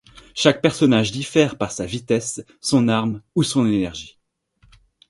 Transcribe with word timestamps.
Chaque 0.33 0.63
personnage 0.63 1.11
diffère 1.11 1.59
par 1.59 1.71
sa 1.71 1.85
vitesse, 1.85 2.43
son 2.59 2.87
arme 2.87 3.21
ou 3.35 3.43
son 3.43 3.67
énergie. 3.67 4.17